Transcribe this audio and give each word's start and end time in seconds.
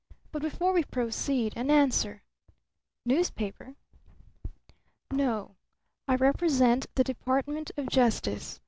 But 0.31 0.41
before 0.41 0.73
we 0.73 0.81
proceed, 0.83 1.53
an 1.55 1.69
answer. 1.69 2.23
Newspaper?" 3.05 3.75
"No. 5.11 5.57
I 6.07 6.15
represent 6.15 6.87
the 6.95 7.03
Department 7.03 7.69
of 7.77 7.85
Justice. 7.87 8.59